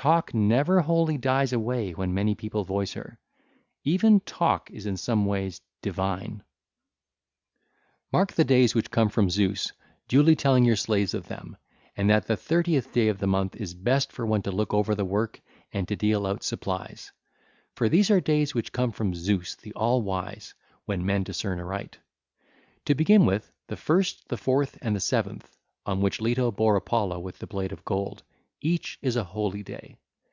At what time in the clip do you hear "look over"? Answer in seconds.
14.52-14.94